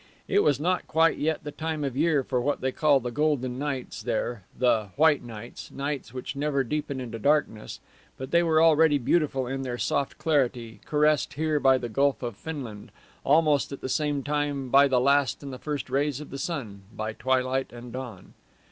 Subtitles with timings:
[0.27, 3.59] It was not quite yet the time of year for what they call the golden
[3.59, 7.79] nights there, the "white nights," nights which never deepen to darkness,
[8.17, 12.35] but they were already beautiful in their soft clarity, caressed, here by the Gulf of
[12.35, 12.91] Finland,
[13.23, 16.81] almost at the same time by the last and the first rays of the sun,
[16.91, 18.33] by twilight and dawn.